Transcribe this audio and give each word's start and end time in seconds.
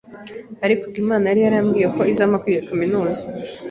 Ariko 0.65 0.81
ubwo 0.85 0.97
Imana 1.03 1.25
yari 1.27 1.41
yarambwiye 1.43 1.87
ko 1.95 2.01
izampa 2.11 2.41
kwiga 2.43 2.67
kaminuza, 2.69 3.23